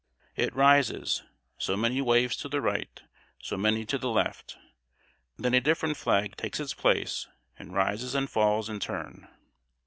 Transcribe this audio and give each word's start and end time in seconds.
It 0.35 0.55
rises; 0.55 1.21
so 1.59 1.77
many 1.77 2.01
waves 2.01 2.35
to 2.37 2.49
the 2.49 2.59
right; 2.59 3.03
so 3.39 3.55
many 3.55 3.85
to 3.85 3.99
the 3.99 4.09
left. 4.09 4.57
Then 5.37 5.53
a 5.53 5.61
different 5.61 5.95
flag 5.95 6.35
takes 6.37 6.59
its 6.59 6.73
place, 6.73 7.27
and 7.59 7.71
rises 7.75 8.15
and 8.15 8.27
falls 8.27 8.67
in 8.67 8.79
turn. 8.79 9.27